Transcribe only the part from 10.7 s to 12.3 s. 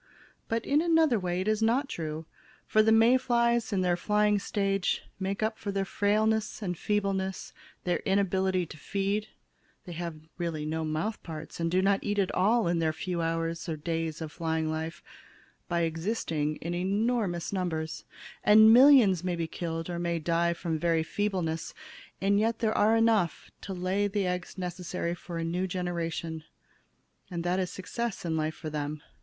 mouth parts and do not eat